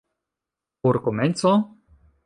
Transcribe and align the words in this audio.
Por 0.81 0.95
komenco? 1.05 1.51